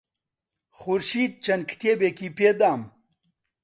[0.79, 2.81] خورشید چەند کتێبێکی پێدام.